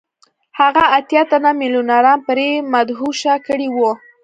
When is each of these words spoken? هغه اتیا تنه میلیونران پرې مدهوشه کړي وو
هغه 0.59 0.83
اتیا 0.97 1.21
تنه 1.31 1.51
میلیونران 1.61 2.19
پرې 2.27 2.47
مدهوشه 2.73 3.33
کړي 3.47 3.67
وو 3.71 3.91